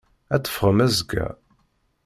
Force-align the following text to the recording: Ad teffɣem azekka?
Ad 0.33 0.41
teffɣem 0.43 0.79
azekka? 0.85 1.27